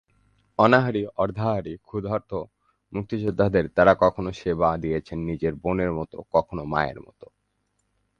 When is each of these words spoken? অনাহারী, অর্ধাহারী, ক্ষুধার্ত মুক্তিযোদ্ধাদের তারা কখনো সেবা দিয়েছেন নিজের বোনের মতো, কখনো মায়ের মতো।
অনাহারী, 0.59 1.03
অর্ধাহারী, 1.17 1.73
ক্ষুধার্ত 1.77 2.31
মুক্তিযোদ্ধাদের 2.93 3.65
তারা 3.69 3.93
কখনো 3.95 4.29
সেবা 4.33 4.69
দিয়েছেন 4.77 5.17
নিজের 5.25 5.53
বোনের 5.55 5.91
মতো, 5.93 6.17
কখনো 6.31 6.63
মায়ের 6.65 6.99
মতো। 7.01 7.25